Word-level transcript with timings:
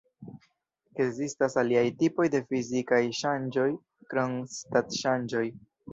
Ekzistas 1.03 1.57
aliaj 1.63 1.83
tipoj 1.99 2.27
de 2.35 2.41
fizikaj 2.53 3.01
ŝanĝoj 3.19 3.69
krom 4.15 4.35
stat-ŝanĝoj. 4.57 5.45